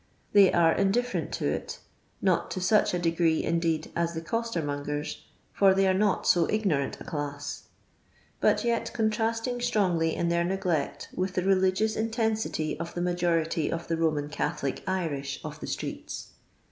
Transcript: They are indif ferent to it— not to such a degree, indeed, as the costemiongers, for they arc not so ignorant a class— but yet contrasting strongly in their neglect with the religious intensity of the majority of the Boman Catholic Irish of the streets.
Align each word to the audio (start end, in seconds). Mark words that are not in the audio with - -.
They 0.33 0.51
are 0.51 0.73
indif 0.73 1.09
ferent 1.11 1.29
to 1.33 1.45
it— 1.47 1.77
not 2.23 2.49
to 2.49 2.59
such 2.59 2.91
a 2.95 2.97
degree, 2.97 3.43
indeed, 3.43 3.91
as 3.95 4.15
the 4.15 4.21
costemiongers, 4.21 5.21
for 5.53 5.75
they 5.75 5.85
arc 5.87 5.97
not 5.97 6.25
so 6.25 6.49
ignorant 6.49 6.99
a 6.99 7.03
class— 7.03 7.65
but 8.41 8.63
yet 8.63 8.91
contrasting 8.93 9.61
strongly 9.61 10.15
in 10.15 10.29
their 10.29 10.43
neglect 10.43 11.09
with 11.13 11.33
the 11.35 11.43
religious 11.43 11.95
intensity 11.95 12.79
of 12.79 12.95
the 12.95 13.01
majority 13.03 13.71
of 13.71 13.87
the 13.87 13.95
Boman 13.95 14.31
Catholic 14.31 14.83
Irish 14.87 15.39
of 15.45 15.59
the 15.59 15.67
streets. 15.67 16.29